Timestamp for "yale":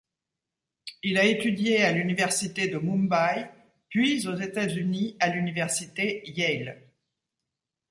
6.27-6.87